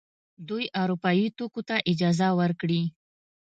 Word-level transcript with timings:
دوی 0.47 0.65
اروپايي 0.81 1.27
توکو 1.37 1.61
ته 1.69 1.75
اجازه 1.91 2.27
ورکړي. 2.39 2.81